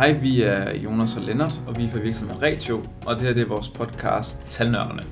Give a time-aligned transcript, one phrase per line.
[0.00, 3.34] Hej, vi er Jonas og Lennart, og vi er fra virksomheden Ratio, og det her
[3.34, 5.02] det er vores podcast Talnørderne.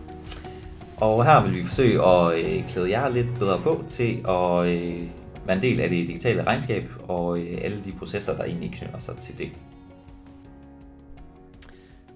[0.96, 5.02] Og her vil vi forsøge at øh, klæde jer lidt bedre på til at øh,
[5.46, 8.98] være en del af det digitale regnskab og øh, alle de processer, der egentlig knytter
[8.98, 9.48] sig til det.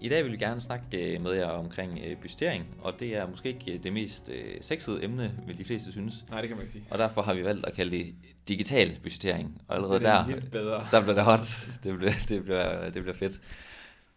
[0.03, 3.29] I dag vil vi gerne snakke øh, med jer omkring øh, budgettering, og det er
[3.29, 6.25] måske ikke det mest øh, sexede emne, vil de fleste synes.
[6.31, 6.85] Nej, det kan man ikke sige.
[6.91, 8.15] Og derfor har vi valgt at kalde det
[8.49, 9.63] digital budgettering.
[9.69, 10.87] Og allerede Det er der, bedre.
[10.91, 11.69] der bliver det hot.
[11.85, 13.41] Det bliver, det bliver, det bliver fedt.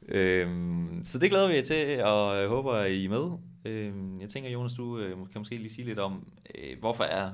[0.08, 3.32] Øhm, så det glæder vi jer til, og jeg håber, I er med.
[3.66, 7.30] Øhm, jeg tænker, Jonas, du øh, kan måske lige sige lidt om, øh, hvorfor er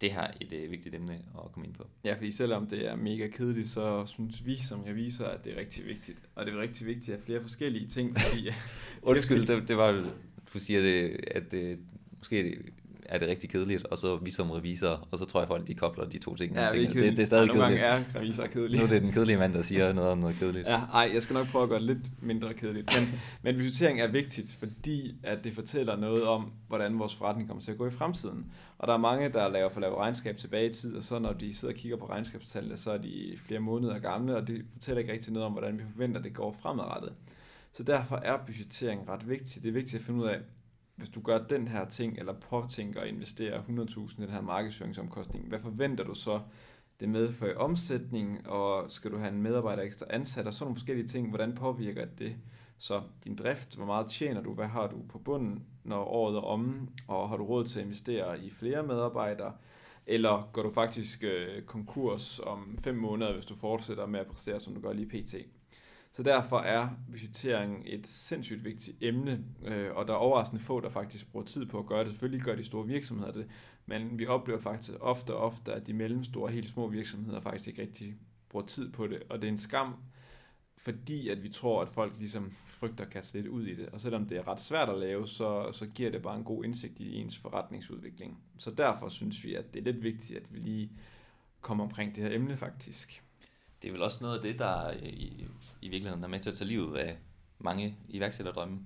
[0.00, 1.86] det her et øh, vigtigt emne at komme ind på.
[2.04, 5.60] Ja, fordi selvom det er mega kedeligt, så synes vi som revisor, at det er
[5.60, 6.18] rigtig vigtigt.
[6.34, 8.48] Og det er rigtig vigtigt af flere forskellige ting, fordi...
[9.02, 10.12] Undskyld, det, det var,
[10.54, 11.78] du siger det, at øh,
[12.18, 12.58] måske
[13.08, 15.74] er det rigtig kedeligt, og så vi som revisor, og så tror jeg folk, de
[15.74, 16.54] kobler de to ting.
[16.54, 17.82] Ja, og det, er det, er stadig og nogle kedeligt.
[17.82, 18.78] gange er revisor kedelig.
[18.78, 20.66] Nu er det den kedelige mand, der siger noget om noget kedeligt.
[20.66, 22.90] Ja, ej, jeg skal nok prøve at gøre det lidt mindre kedeligt.
[23.00, 27.62] Men, men budgettering er vigtigt, fordi at det fortæller noget om, hvordan vores forretning kommer
[27.64, 28.52] til at gå i fremtiden.
[28.78, 31.32] Og der er mange, der laver for lave regnskab tilbage i tid, og så når
[31.32, 35.00] de sidder og kigger på regnskabstallene, så er de flere måneder gamle, og det fortæller
[35.00, 37.12] ikke rigtig noget om, hvordan vi forventer, at det går fremadrettet.
[37.72, 39.62] Så derfor er budgettering ret vigtigt.
[39.62, 40.38] Det er vigtigt at finde ud af,
[40.98, 45.48] hvis du gør den her ting, eller påtænker at investere 100.000 i den her markedsføringsomkostning,
[45.48, 46.40] hvad forventer du så,
[47.00, 50.76] det medfører i omsætning, og skal du have en medarbejder ekstra ansat, og sådan nogle
[50.76, 52.36] forskellige ting, hvordan påvirker det
[52.78, 56.40] så din drift, hvor meget tjener du, hvad har du på bunden, når året er
[56.40, 59.52] omme, og har du råd til at investere i flere medarbejdere,
[60.06, 64.60] eller går du faktisk øh, konkurs om fem måneder, hvis du fortsætter med at præstere,
[64.60, 65.34] som du gør lige pt.
[66.18, 70.90] Så derfor er visitering et sindssygt vigtigt emne, øh, og der er overraskende få, der
[70.90, 72.12] faktisk bruger tid på at gøre det.
[72.12, 73.46] Selvfølgelig gør de store virksomheder det,
[73.86, 77.68] men vi oplever faktisk ofte og ofte, at de mellemstore og helt små virksomheder faktisk
[77.68, 78.14] ikke rigtig
[78.48, 79.94] bruger tid på det, og det er en skam,
[80.76, 83.88] fordi at vi tror, at folk ligesom frygter at kaste lidt ud i det.
[83.88, 86.64] Og selvom det er ret svært at lave, så, så giver det bare en god
[86.64, 88.38] indsigt i ens forretningsudvikling.
[88.58, 90.92] Så derfor synes vi, at det er lidt vigtigt, at vi lige
[91.60, 93.22] kommer omkring det her emne faktisk.
[93.82, 95.46] Det er vel også noget af det, der i,
[95.82, 97.18] i virkeligheden er med til at tage livet af
[97.58, 98.80] mange iværksætterdrømme.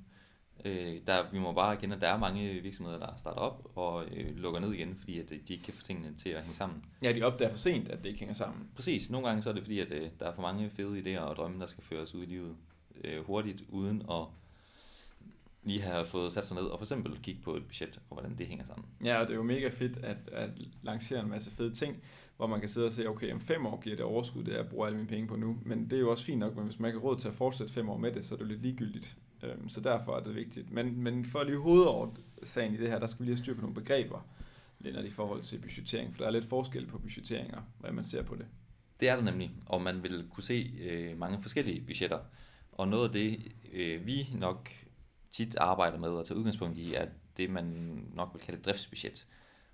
[0.65, 4.05] Øh, der, vi må bare erkende, at der er mange virksomheder, der starter op og
[4.05, 6.85] øh, lukker ned igen, fordi at de ikke kan få tingene til at hænge sammen.
[7.03, 8.69] Ja, de opdager for sent, at det ikke hænger sammen.
[8.75, 9.11] Præcis.
[9.11, 11.37] Nogle gange så er det fordi, at øh, der er for mange fede idéer og
[11.37, 12.57] drømme, der skal føres ud i livet
[13.05, 14.25] øh, hurtigt, uden at
[15.65, 18.39] lige have fået sat sig ned og for eksempel kigge på et budget og hvordan
[18.39, 18.87] det hænger sammen.
[19.05, 20.51] Ja, og det er jo mega fedt at, at
[20.83, 21.97] lancere en masse fede ting,
[22.37, 24.69] hvor man kan sidde og se, okay, om fem år giver det overskud, det jeg
[24.69, 25.59] bruger alle mine penge på nu.
[25.65, 27.35] Men det er jo også fint nok, men hvis man ikke har råd til at
[27.35, 29.17] fortsætte fem år med det, så er det jo lidt ligegyldigt.
[29.43, 30.71] Øhm, Så derfor er det vigtigt.
[30.71, 32.09] Men, men for lige hoved
[32.43, 34.27] sagen i det her, der skal vi lige have styr på nogle begreber,
[34.81, 36.15] Lennart, i forhold til budgettering.
[36.15, 38.47] For der er lidt forskel på budgetteringer, hvordan man ser på det.
[39.01, 42.19] Det er der nemlig, og man vil kunne se øh, mange forskellige budgetter.
[42.73, 44.71] Og noget af det, øh, vi nok
[45.33, 47.07] tit arbejder med og tager udgangspunkt i, er
[47.37, 47.65] det, man
[48.15, 49.27] nok vil kalde et driftsbudget.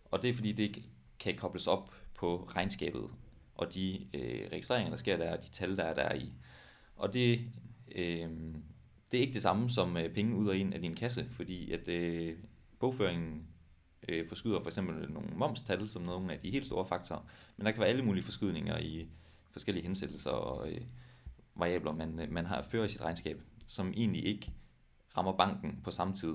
[0.04, 0.84] Og det er fordi, det
[1.20, 3.10] kan kobles op på regnskabet
[3.54, 6.32] og de øh, registreringer, der sker der, og de tal, der er der i.
[6.96, 7.40] Og det,
[7.94, 8.30] øh,
[9.12, 11.72] det er ikke det samme som øh, penge ud og ind af din kasse, fordi
[11.72, 12.36] at øh,
[12.78, 13.46] bogføringen
[14.08, 17.20] øh, forskyder for eksempel nogle momstal som nogle af de helt store faktorer,
[17.56, 19.08] men der kan være alle mulige forskydninger i
[19.50, 20.80] forskellige hensættelser og øh,
[21.54, 24.52] variabler, man, øh, man har ført i sit regnskab, som egentlig ikke
[25.16, 26.34] rammer banken på samme tid.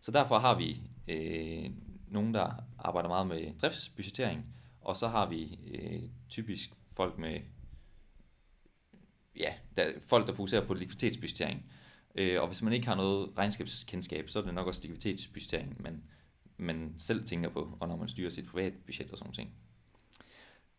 [0.00, 1.70] Så derfor har vi øh,
[2.08, 4.54] nogen, der arbejder meget med driftsbudgettering,
[4.84, 7.40] og så har vi øh, typisk folk med
[9.36, 11.66] ja, der, folk, der fokuserer på likviditetsbudgettering.
[12.14, 16.02] Øh, og hvis man ikke har noget regnskabskendskab, så er det nok også likviditetsbudgettering, man,
[16.56, 19.54] man selv tænker på, og når man styrer sit private budget og sådan ting.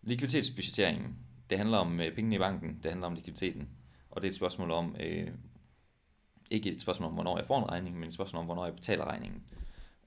[0.02, 1.16] Likviditetsbudgetteringen,
[1.50, 3.70] det handler om øh, pengene i banken, det handler om likviditeten,
[4.10, 5.32] og det er et spørgsmål om, øh,
[6.52, 8.76] ikke et spørgsmål om, hvornår jeg får en regning, men et spørgsmål om, hvornår jeg
[8.76, 9.44] betaler regningen.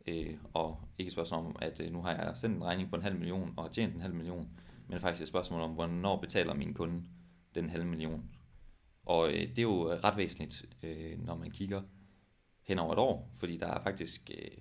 [0.09, 2.97] Øh, og ikke et spørgsmål om, at øh, nu har jeg sendt en regning på
[2.97, 4.49] en halv million og har tjent en halv million,
[4.89, 7.03] men faktisk et spørgsmål om, hvornår betaler min kunde
[7.55, 8.31] den halve million.
[9.05, 11.83] Og øh, det er jo ret væsentligt, øh, når man kigger
[12.63, 14.59] hen over et år, fordi der er faktisk øh,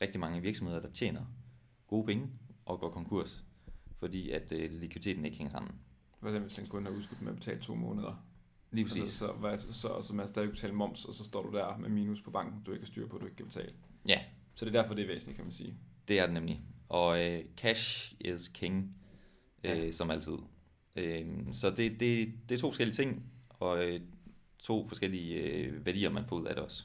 [0.00, 1.22] rigtig mange virksomheder, der tjener
[1.86, 2.30] gode penge
[2.64, 3.44] og går konkurs,
[3.98, 5.74] fordi at øh, likviditeten ikke hænger sammen.
[6.22, 8.24] Eksempel, hvis den kun har udskudt med at betale to måneder.
[8.70, 9.00] Lige præcis.
[9.00, 11.76] Altså, så, hvad, så, så, så man stadig betale moms, og så står du der
[11.76, 13.72] med minus på banken, du ikke har styr på, du ikke kan betale.
[14.08, 14.20] Ja,
[14.54, 15.74] Så det er derfor, det er væsentligt, kan man sige.
[16.08, 16.60] det er det nemlig.
[16.88, 18.96] Og øh, cash is king,
[19.64, 19.92] øh, Ja.
[19.92, 20.36] som altid.
[20.96, 24.00] Øh, så det, det, det er to forskellige ting, og øh,
[24.58, 26.84] to forskellige øh, værdier, man får ud af det også.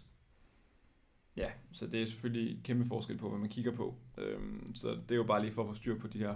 [1.38, 3.96] Ja, så det er selvfølgelig kæmpe forskel på, hvad man kigger på.
[4.18, 6.36] Øhm, så det er jo bare lige for at få styr på de her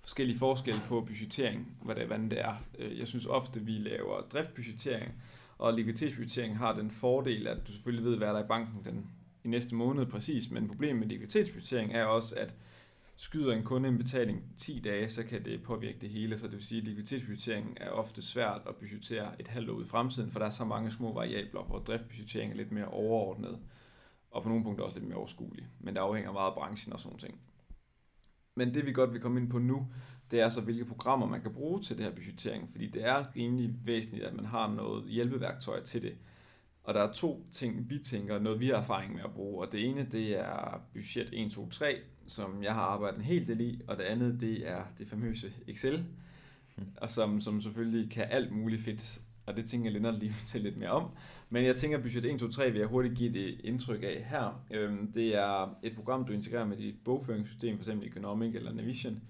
[0.00, 2.56] forskellige forskelle på budgettering, hvad det, hvordan det er.
[2.78, 5.12] Øh, jeg synes ofte, vi laver driftbudgettering,
[5.58, 9.10] og likviditetsbudgettering har den fordel, at du selvfølgelig ved, hvad der er i banken den,
[9.44, 12.54] i næste måned præcis, men problemet med likviditetsbudgettering er også, at
[13.16, 16.56] skyder en kunde en betaling 10 dage, så kan det påvirke det hele, så det
[16.56, 20.30] vil sige, at likviditetsbudgettering er ofte svært at budgettere et halvt år ud i fremtiden,
[20.30, 23.58] for der er så mange små variabler, hvor driftbudgettering er lidt mere overordnet,
[24.30, 27.00] og på nogle punkter også lidt mere overskuelig, men det afhænger meget af branchen og
[27.00, 27.40] sådan ting.
[28.54, 29.86] Men det vi godt vil komme ind på nu,
[30.30, 33.36] det er så, hvilke programmer man kan bruge til det her budgettering, fordi det er
[33.36, 36.16] rimelig væsentligt, at man har noget hjælpeværktøj til det.
[36.84, 39.72] Og der er to ting, vi tænker, noget vi har erfaring med at bruge, og
[39.72, 41.96] det ene, det er budget 1, 2, 3,
[42.26, 45.52] som jeg har arbejdet en hel del i, og det andet, det er det famøse
[45.68, 46.04] Excel,
[47.02, 50.60] og som, som selvfølgelig kan alt muligt fedt, og det tænker jeg Lennart lige til
[50.60, 51.10] lidt mere om.
[51.50, 54.26] Men jeg tænker, at budget 1, 2, 3 vil jeg hurtigt give det indtryk af
[54.28, 54.64] her.
[54.70, 57.88] Øhm, det er et program, du integrerer med dit bogføringssystem, f.eks.
[57.88, 59.22] Economic eller Navision,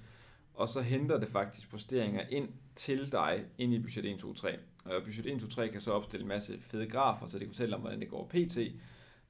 [0.54, 4.56] og så henter det faktisk posteringer ind til dig ind i budget 1, 2, 3.
[4.84, 7.54] Og budget 1, 2, 3 kan så opstille en masse fede grafer, så det kan
[7.54, 8.58] fortælle om, hvordan det går pt.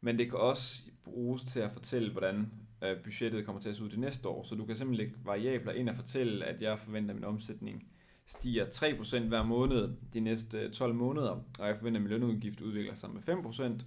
[0.00, 2.52] Men det kan også bruges til at fortælle, hvordan
[2.85, 4.43] øh, budgettet kommer til at se ud det næste år.
[4.43, 7.87] Så du kan simpelthen lægge variabler ind og fortælle, at jeg forventer, at min omsætning
[8.26, 12.61] stiger 3% hver måned de næste øh, 12 måneder, og jeg forventer, at min lønudgift
[12.61, 13.82] udvikler sig med 5%,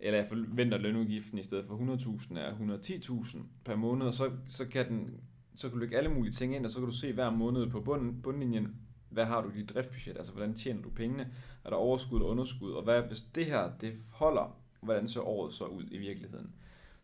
[0.00, 4.30] eller jeg forventer, at lønudgiften i stedet for 100.000 er 110.000 per måned, og så,
[4.48, 5.20] så kan den
[5.54, 7.70] så kan du lægge alle mulige ting ind, og så kan du se hver måned
[7.70, 8.76] på bunden, bundlinjen,
[9.10, 11.32] hvad har du i dit driftbudget, altså hvordan tjener du pengene,
[11.64, 15.54] er der overskud og underskud, og hvad, hvis det her det holder, hvordan ser året
[15.54, 16.54] så ud i virkeligheden.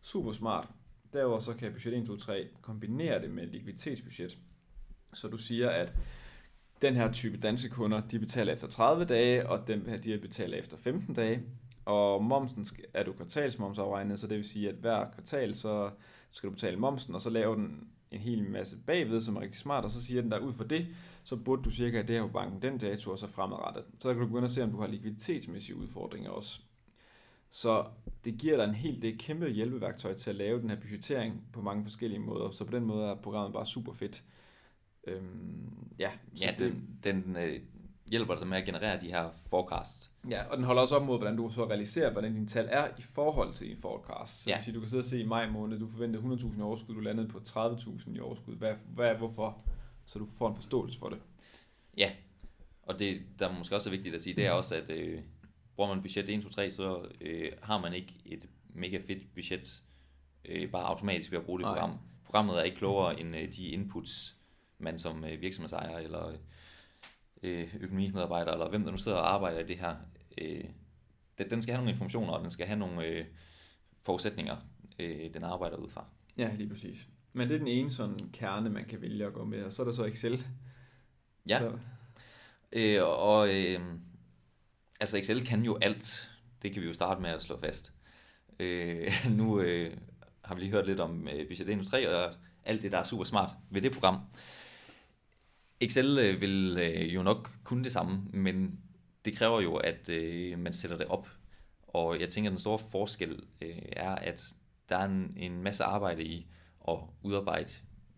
[0.01, 0.67] Super smart.
[1.13, 4.37] Derudover så kan budget 1, 2, 3 kombinere det med likviditetsbudget.
[5.13, 5.93] Så du siger, at
[6.81, 10.57] den her type danske kunder, de betaler efter 30 dage, og dem her, de betaler
[10.57, 11.43] efter 15 dage.
[11.85, 15.89] Og momsen er du kvartalsmomsafregnet, så det vil sige, at hver kvartal, så
[16.31, 19.59] skal du betale momsen, og så laver den en hel masse bagved, som er rigtig
[19.59, 20.87] smart, og så siger den der, ud for det,
[21.23, 23.83] så burde du cirka det her på banken den dato, og så fremadrettet.
[23.99, 26.61] Så kan du begynde at se, om du har likviditetsmæssige udfordringer også.
[27.49, 27.85] Så
[28.25, 31.61] det giver dig en helt det kæmpe hjælpeværktøj til at lave den her budgettering på
[31.61, 32.51] mange forskellige måder.
[32.51, 34.23] Så på den måde er programmet bare super fedt.
[35.07, 36.11] Øhm, ja,
[36.41, 36.73] ja det,
[37.03, 37.59] den, den øh,
[38.07, 40.11] hjælper dig med at generere de her forecasts.
[40.29, 42.87] Ja, og den holder også op mod, hvordan du så realiserer, hvordan dine tal er
[42.97, 44.43] i forhold til din forecast.
[44.43, 44.61] Så ja.
[44.63, 47.01] sige, du kan sidde og se i maj måned, du forventer 100.000 i overskud, du
[47.01, 48.55] landede på 30.000 i overskud.
[48.55, 49.57] Hvad, hvad, hvorfor?
[50.05, 51.19] Så du får en forståelse for det.
[51.97, 52.11] Ja,
[52.83, 55.19] og det, der måske også er vigtigt at sige, det er også, at øh,
[55.75, 59.83] bruger man budget 1, 2, 3, så øh, har man ikke et mega fedt budget
[60.45, 61.89] øh, bare automatisk ved at bruge det program.
[61.89, 61.99] Nej.
[62.25, 64.35] Programmet er ikke klogere end øh, de inputs,
[64.77, 66.33] man som øh, virksomhedsejer eller
[67.43, 69.95] øh, økonomimedarbejder, eller hvem der nu sidder og arbejder i det her,
[70.37, 70.63] øh,
[71.49, 73.25] den skal have nogle informationer, og den skal have nogle øh,
[74.01, 74.55] forudsætninger,
[74.99, 76.05] øh, den arbejder ud fra.
[76.37, 77.07] Ja, lige præcis.
[77.33, 79.81] Men det er den ene sådan kerne, man kan vælge at gå med, og så
[79.81, 80.45] er der så Excel.
[81.49, 81.77] Ja, så.
[82.71, 83.81] Øh, og øh,
[84.99, 86.31] altså Excel kan jo alt.
[86.61, 87.93] Det kan vi jo starte med at slå fast.
[88.59, 89.97] Øh, nu øh,
[90.41, 92.33] har vi lige hørt lidt om øh, budget 3 og
[92.65, 94.19] alt det, der er super smart ved det program.
[95.79, 98.79] Excel øh, vil øh, jo nok kunne det samme, men
[99.25, 101.29] det kræver jo, at øh, man sætter det op.
[101.87, 104.43] Og jeg tænker, at den store forskel øh, er, at
[104.89, 106.47] der er en, en masse arbejde i
[106.87, 107.69] at udarbejde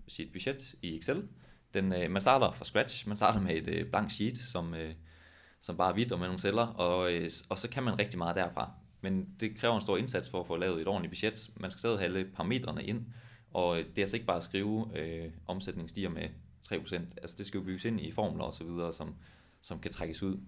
[0.07, 1.27] sit budget i Excel.
[1.73, 4.93] Den, øh, man starter fra scratch, man starter med et øh, blank sheet, som, øh,
[5.61, 8.17] som bare er hvidt og med nogle celler, og, øh, og så kan man rigtig
[8.17, 8.71] meget derfra.
[9.01, 11.49] Men det kræver en stor indsats for at få lavet et ordentligt budget.
[11.55, 13.05] Man skal stadig have alle parametrene ind,
[13.51, 16.29] og øh, det er altså ikke bare at skrive, øh, omsætningen stiger med
[16.65, 16.95] 3%.
[16.95, 19.15] Altså det skal jo bygges ind i formler og så videre, som,
[19.61, 20.39] som kan trækkes ud.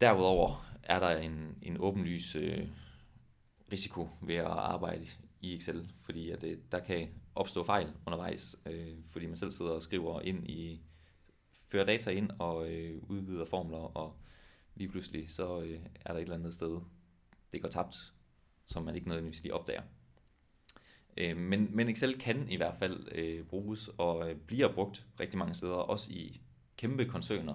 [0.00, 2.68] Derudover er der en, en åbenlys øh,
[3.72, 5.06] risiko ved at arbejde
[5.40, 9.50] i Excel, fordi at det, øh, der kan opstå fejl undervejs, øh, fordi man selv
[9.50, 10.82] sidder og skriver ind i,
[11.66, 14.16] fører data ind og øh, udvider formler, og
[14.74, 16.80] lige pludselig så øh, er der et eller andet sted,
[17.52, 18.12] det går tabt,
[18.66, 19.82] som man ikke nødvendigvis lige opdager.
[21.16, 25.38] Øh, men, men Excel kan i hvert fald øh, bruges og øh, bliver brugt rigtig
[25.38, 26.40] mange steder, også i
[26.76, 27.54] kæmpe koncerner,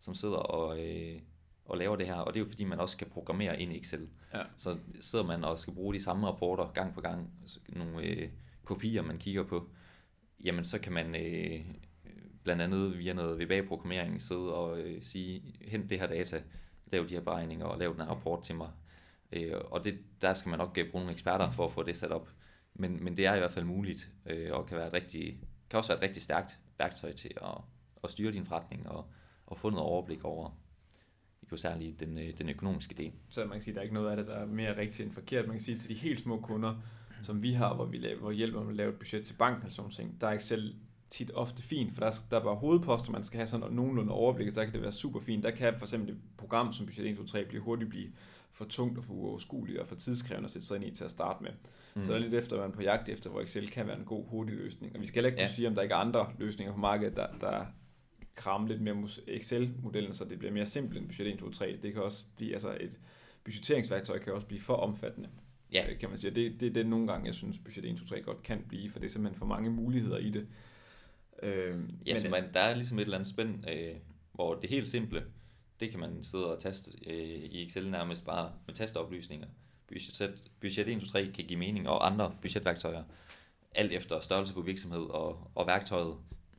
[0.00, 1.20] som sidder og, øh,
[1.64, 2.14] og laver det her.
[2.14, 4.08] Og det er jo fordi, man også kan programmere ind i Excel.
[4.34, 4.42] Ja.
[4.56, 7.30] Så sidder man og skal bruge de samme rapporter gang på gang,
[7.68, 8.28] nogle øh,
[8.64, 9.68] kopier, man kigger på,
[10.44, 11.60] jamen så kan man øh,
[12.44, 16.42] blandt andet via noget VBA-programmering sidde og øh, sige, hent det her data,
[16.92, 18.70] lav de her beregninger og lav den her rapport til mig.
[19.32, 21.96] Øh, og det, der skal man nok øh, bruge nogle eksperter for at få det
[21.96, 22.28] sat op.
[22.78, 25.38] Men, men det er i hvert fald muligt, øh, og kan, være et rigtig,
[25.70, 27.58] kan også være et rigtig stærkt værktøj til at,
[28.04, 29.04] at styre din forretning og,
[29.46, 30.50] og få noget overblik over
[31.52, 33.12] jo særligt den, øh, den økonomiske del.
[33.28, 35.00] Så man kan sige, at der er ikke noget af det, der er mere rigtigt
[35.06, 35.46] end forkert.
[35.46, 36.74] Man kan sige til de helt små kunder,
[37.22, 39.66] som vi har, hvor vi laver, hvor hjælper med at lave et budget til banken
[39.66, 40.74] og sådan ting, der er Excel
[41.10, 44.12] tit ofte fint, for der, er- der er bare hovedposter, man skal have sådan nogenlunde
[44.12, 45.44] overblik, der kan det være super fint.
[45.44, 48.10] Der kan for eksempel et program som budget 1, 2, 3 blive hurtigt blive
[48.52, 51.10] for tungt og for uoverskueligt og for tidskrævende at sætte sig ind i til at
[51.10, 51.50] starte med.
[51.96, 52.02] Mm.
[52.04, 54.26] Så der er lidt efter, man på jagt efter, hvor Excel kan være en god,
[54.28, 54.94] hurtig løsning.
[54.96, 55.46] Og vi skal heller ikke Ja.
[55.48, 57.66] kunne sige, om der ikke er andre løsninger på markedet, der, der
[58.34, 61.78] krammer lidt mere Excel-modellen, så det bliver mere simpelt end budget 1, 2, 3.
[61.82, 62.98] Det kan også blive, altså et
[63.44, 65.28] budgetteringsværktøj kan også blive for omfattende,
[65.72, 66.34] Ja, øh, kan man sige.
[66.34, 68.90] Det, det er det nogle gange, jeg synes, budget 1, 2, 3 godt kan blive,
[68.90, 70.46] for det er simpelthen for mange muligheder i det.
[71.42, 73.94] Øh, Ja, så man, der er ligesom et eller andet spænd, øh,
[74.32, 75.24] hvor det helt simple,
[75.80, 79.46] det kan man sidde og taste øh, i Excel nærmest bare med tasteoplysninger.
[79.88, 83.02] Budget, budget 1, 2, 3 kan give mening, og andre budgetværktøjer,
[83.74, 86.14] alt efter størrelse på virksomhed og, og værktøjet.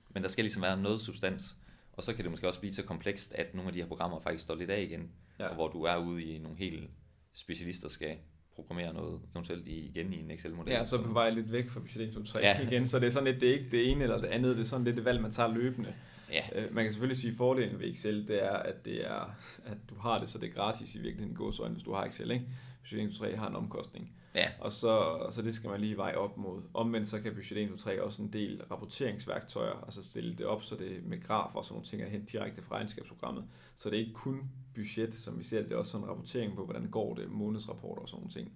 [0.10, 1.56] Men der skal ligesom være noget substans,
[1.94, 4.20] og så kan det måske også blive så komplekst, at nogle af de her programmer
[4.20, 5.48] faktisk står lidt af igen, Ja.
[5.48, 6.90] og hvor du er ude i nogle helt
[7.34, 8.16] specialister skal
[8.56, 10.74] programmere noget, eventuelt igen i en Excel-model.
[10.74, 12.62] Ja, så på vej lidt væk fra budget 1, 2, 3 Ja.
[12.62, 14.64] igen, så det er sådan lidt, det er ikke det ene eller det andet, det
[14.64, 15.94] er sådan lidt et valg, man tager løbende.
[16.32, 19.36] Ja, Øh, man kan selvfølgelig sige, at fordelen ved Excel, det er, at, det er,
[19.66, 22.06] at du har det, så det er gratis i virkeligheden i gåsøjne, hvis du har
[22.06, 22.46] Excel, ikke?
[22.90, 24.12] Budget 1, 2, 3 har en omkostning.
[24.36, 26.62] ja, Og så, så det skal man lige veje op mod.
[26.74, 30.64] Omvendt så kan budget 1, 2, 3 også en del rapporteringsværktøjer, altså stille det op,
[30.64, 33.44] så det er med graf og sådan nogle ting er hen direkte fra regnskabsprogrammet.
[33.76, 36.56] Så det er ikke kun budget, som vi ser det, er også sådan en rapportering
[36.56, 38.52] på, hvordan går det, månedsrapporter og sådan nogle ting.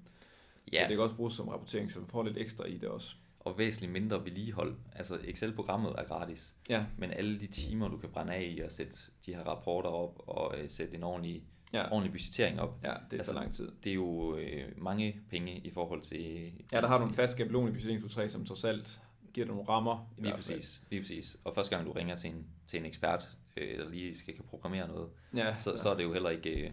[0.72, 0.78] Ja.
[0.78, 0.84] ja.
[0.84, 3.16] Så det kan også bruges som rapportering, så man får lidt ekstra i det også.
[3.40, 4.76] og væsentligt mindre vedligehold.
[4.96, 8.72] Altså Excel-programmet er gratis, Ja, men alle de timer, du kan brænde af i at
[8.72, 8.94] sætte
[9.26, 12.94] de her rapporter op og øh, sætte en ordentlig, ja, ordentlig budgettering op, ja det
[12.94, 13.72] er altså, så lang tid.
[13.84, 16.52] det er jo øh, mange penge i forhold til...
[16.72, 19.02] Ja, der har du en fast skabelon i budget 1, 2, 3, som trods alt
[19.34, 20.14] giver dig nogle rammer.
[20.18, 21.38] i Lige præcis, lige præcis.
[21.44, 24.44] Og første gang du ringer til en, til en ekspert, øh, der lige skal kan
[24.50, 26.72] programmere noget, Ja, så, så er det jo heller ikke øh,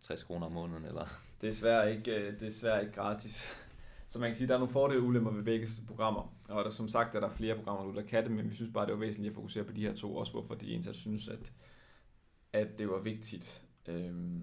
[0.00, 1.04] 60 kroner om måneden, eller...
[1.40, 3.48] Det er desværre ikke, øh, desværre ikke gratis.
[4.08, 6.34] Så man kan sige, at der er nogle fordele og ulemper ved begge programmer.
[6.48, 8.86] Og der, som sagt er der flere programmer der kan det, men vi synes bare,
[8.86, 11.52] det var væsentligt at fokusere på de her to, også hvorfor de egentlig synes, at,
[12.52, 14.42] at det var vigtigt øhm,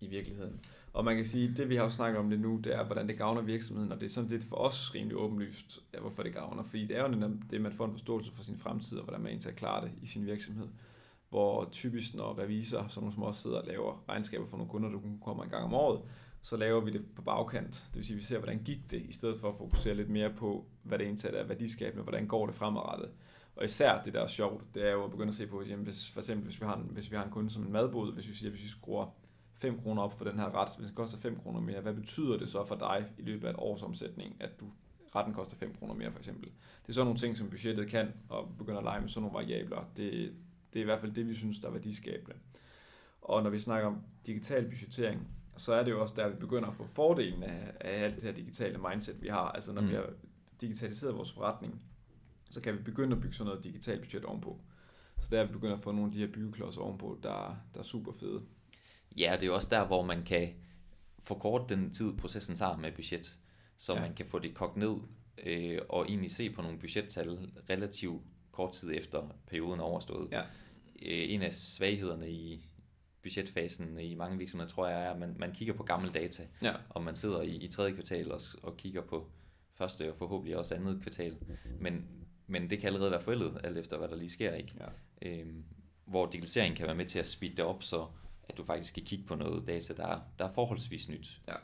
[0.00, 0.60] i virkeligheden.
[0.92, 2.84] Og man kan sige, at det vi har jo snakket om det nu, det er,
[2.84, 6.22] hvordan det gavner virksomheden, og det er sådan lidt for os rimelig åbenlyst, ja, hvorfor
[6.22, 6.62] det gavner.
[6.62, 9.20] Fordi det er jo netop det, man får en forståelse for sin fremtid, og hvordan
[9.20, 10.68] man egentlig klarer det i sin virksomhed.
[11.28, 14.98] Hvor typisk, når revisor, som nogle også sidder og laver regnskaber for nogle kunder, der
[14.98, 16.00] kun kommer en gang om året,
[16.42, 17.84] så laver vi det på bagkant.
[17.88, 20.10] Det vil sige, at vi ser, hvordan gik det, i stedet for at fokusere lidt
[20.10, 23.10] mere på, hvad det egentlig er værdiskabende, hvordan går det fremadrettet.
[23.56, 25.84] Og især det, der er sjovt, det er jo at begynde at se på, jamen,
[25.84, 28.14] hvis, for eksempel hvis vi, har en, hvis vi har en kunde som en madbod,
[28.14, 29.06] hvis vi siger, hvis vi skruer
[29.54, 32.36] 5 kroner op for den her ret, hvis det koster 5 kroner mere, hvad betyder
[32.36, 34.66] det så for dig i løbet af et års omsætning, at du
[35.16, 36.44] retten koster 5 kroner mere for eksempel.
[36.82, 39.34] Det er sådan nogle ting, som budgettet kan, og begynder at lege med sådan nogle
[39.34, 39.84] variabler.
[39.96, 40.32] Det,
[40.72, 42.36] det er i hvert fald det, vi synes, der er værdiskabende.
[43.22, 46.68] Og når vi snakker om digital budgettering, så er det jo også der, vi begynder
[46.68, 49.48] at få fordelen af, af alt det her digitale mindset, vi har.
[49.48, 49.80] Altså når.
[49.80, 49.88] Mm.
[49.88, 50.10] vi har
[50.60, 51.82] digitaliseret vores forretning,
[52.54, 54.60] så kan vi begynde at bygge sådan noget digitalt budget ovenpå.
[55.20, 57.80] Så der er vi begynder at få nogle af de her byggeklodser ovenpå, der, der
[57.80, 58.42] er super fede.
[59.16, 60.54] Ja, det er jo også der, hvor man kan
[61.18, 63.38] forkorte den tid, processen tager med budget,
[63.76, 64.00] så Ja.
[64.00, 64.94] man kan få det kogt ned
[65.46, 67.38] øh, og egentlig se på nogle budgettal
[67.70, 70.28] relativt kort tid efter perioden er overstået.
[70.32, 70.40] Ja.
[70.40, 70.46] Øh,
[71.34, 72.68] en af svaghederne i
[73.22, 76.72] budgetfasen i mange virksomheder, tror jeg, er, at man, man kigger på gamle data, Ja.
[76.88, 79.30] og man sidder i, i tredje kvartal og, og kigger på
[79.74, 81.36] første og forhåbentlig også andet kvartal.
[81.80, 82.04] Men,
[82.46, 84.54] men det kan allerede være forældet, alt efter hvad der lige sker.
[84.54, 84.74] Ikke?
[84.80, 85.28] Ja.
[85.28, 85.64] Øhm,
[86.04, 88.06] hvor digitalisering kan være med til at speede det op, så
[88.48, 91.40] at du faktisk kan kigge på noget data, der, er- der er forholdsvis nyt.
[91.48, 91.54] Ja.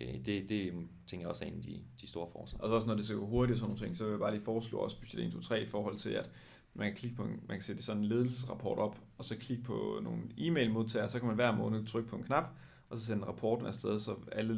[0.00, 0.72] Øh, det, det
[1.06, 2.58] tænker jeg også er en af de, de store forser.
[2.58, 4.32] Og så også når det gå hurtigt og sådan nogle ting, så vil jeg bare
[4.32, 6.30] lige foreslå også budget 1, 2, 3 i forhold til, at
[6.74, 9.62] man kan klikke på en, man kan sætte sådan en ledelsesrapport op, og så klikke
[9.62, 12.44] på nogle e-mail modtagere, så kan man hver måned trykke på en knap,
[12.88, 14.54] og så sende rapporten afsted, så alle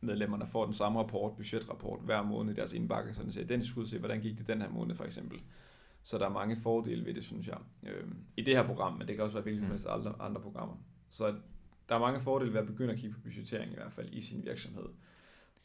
[0.00, 3.64] ledelsesmedlemmerne får den samme rapport, budgetrapport, hver måned i deres indbakke, så den siger, den
[3.64, 5.40] skulle se, hvordan gik det den her måned for eksempel.
[6.02, 9.08] Så der er mange fordele ved det, synes jeg, øhm, i det her program, men
[9.08, 10.76] det kan også være hvilket som helst andre, andre programmer.
[11.10, 11.34] Så
[11.88, 14.20] der er mange fordele ved at begynde at kigge på budgettering i hvert fald i
[14.20, 14.84] sin virksomhed.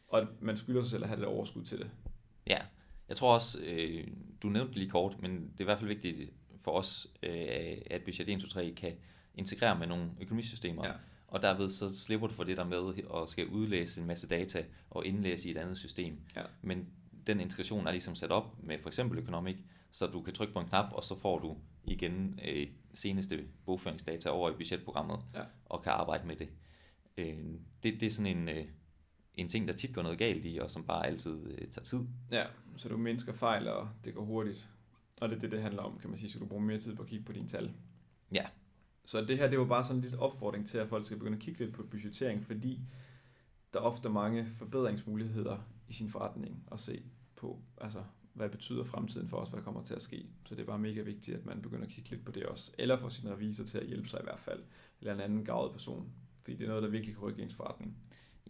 [0.08, 1.90] Og man skylder sig selv at have lidt overskud til det.
[2.48, 2.58] Ja,
[3.10, 4.08] jeg tror også, øh,
[4.44, 7.78] du nævnte det lige kort, men det er i hvert fald vigtigt for os, øh,
[7.86, 8.94] at budget 1, 2, 3 kan
[9.36, 10.88] integrere med nogle økonomisystemer.
[10.88, 10.94] Ja.
[11.32, 14.66] Og derved så slipper du for det der med at skal udlæse en masse data
[14.90, 16.20] og indlæse i et andet system.
[16.36, 16.42] Ja.
[16.62, 16.88] Men
[17.28, 19.58] den integration er ligesom sat op med for eksempel Economic,
[19.92, 24.30] så du kan trykke på en knap, og så får du igen øh, seneste bogføringsdata
[24.30, 25.44] over i budgetprogrammet, Ja.
[25.66, 26.50] og kan arbejde med det.
[27.18, 27.38] Øh,
[27.84, 27.94] det.
[28.02, 28.66] Det er sådan en, øh,
[29.36, 32.00] en ting, der tit går noget galt i, og som bare altid øh, tager tid.
[32.32, 32.46] Ja,
[32.78, 34.70] så du mindsker fejl, og det går hurtigt.
[35.22, 36.96] Og det er det, det handler om, kan man sige, så du bruger mere tid
[36.96, 37.72] på at kigge på dine tal.
[38.34, 38.46] Ja.
[39.06, 41.44] Så det her, det var bare sådan lidt opfordring til, at folk skal begynde at
[41.44, 42.80] kigge lidt på budgettering, fordi
[43.74, 47.04] der er ofte mange forbedringsmuligheder i sin forretning at se
[47.36, 47.60] på.
[47.78, 48.04] Altså,
[48.34, 50.26] hvad betyder fremtiden for os, hvad kommer til at ske.
[50.46, 52.72] Så det er bare mega vigtigt, at man begynder at kigge lidt på det også.
[52.78, 54.64] Eller få sin revisor til at hjælpe sig i hvert fald.
[55.02, 56.12] Eller en anden gavet person.
[56.44, 57.98] Fordi det er noget, der virkelig kan rykke ens forretning.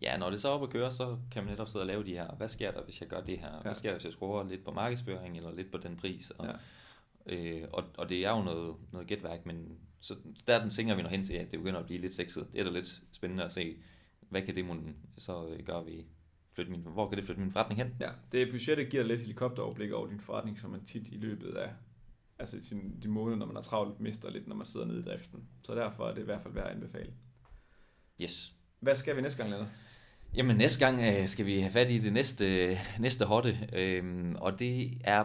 [0.01, 2.03] Ja, når det så er op at køre, så kan man netop sidde og lave
[2.05, 3.51] de her, hvad sker der, hvis jeg gør det her?
[3.51, 3.73] Hvad Ja.
[3.73, 6.31] sker der, hvis jeg skruer lidt på markedsføring, eller lidt på den pris?
[6.31, 6.51] Og, Ja.
[7.31, 10.15] Øh, og, og det er jo noget, noget gætværk, men så
[10.47, 12.47] der er den tænker vi når hen til, at det begynder at blive lidt sexet.
[12.53, 13.77] Det er da lidt spændende at se,
[14.29, 16.03] hvad kan det mon så øh, gøre ved
[16.53, 17.95] flytte min, hvor kan det flytte min forretning hen?
[17.99, 21.69] Ja, det budgettet giver lidt helikopteroverblik over din forretning, som man tit i løbet af
[22.39, 25.03] altså sin, de måneder, når man er travlt, mister lidt, når man sidder nede i
[25.03, 25.43] driften.
[25.63, 27.13] Så derfor er det i hvert fald værd at anbefale.
[28.21, 28.53] Yes.
[28.79, 29.69] Hvad skal vi næste gang, Lennart?
[30.33, 34.59] Jamen næste gang øh, skal vi have fat i det næste, næste hotte, øh, og
[34.59, 35.23] det er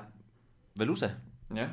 [0.77, 1.15] valuta.
[1.55, 1.69] Ja,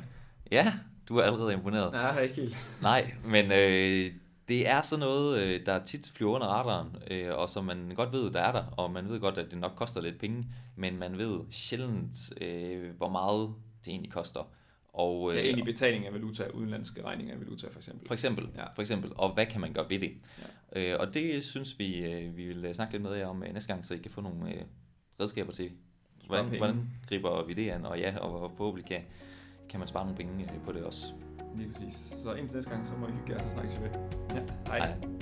[0.50, 0.72] Ja,
[1.08, 1.92] du er allerede imponeret.
[1.92, 2.56] nej, ikke helt.
[2.82, 4.10] Nej, men øh,
[4.48, 8.12] det er sådan noget, øh, der tit flyver under radaren, øh, og som man godt
[8.12, 10.46] ved, der er der, og man ved godt, at det nok koster lidt penge,
[10.76, 14.48] men man ved sjældent, øh, hvor meget det egentlig koster.
[14.92, 18.06] Og, Ja, øh, egentlig betaling af valuta, udenlandske regninger af valuta for eksempel.
[18.06, 18.60] for eksempel, Ja.
[18.60, 18.66] ja.
[18.74, 20.12] for eksempel, og hvad kan man gøre ved det?
[20.74, 20.80] Ja.
[20.92, 23.72] Øh, og det synes vi, øh, vi vil snakke lidt med jer om øh, næste
[23.72, 24.60] gang, så I kan få nogle øh,
[25.20, 25.70] redskaber til,
[26.26, 29.00] hvordan, hvordan griber vi det an, og ja, og forhåbentlig kan,
[29.68, 31.06] kan man spare nogle penge øh, på det også.
[31.56, 32.14] Lige præcis.
[32.22, 33.90] Så indtil næste gang, så må I hygge jer, så snakkes vi ved.
[34.34, 34.78] Ja, hej.
[34.78, 35.13] Hej.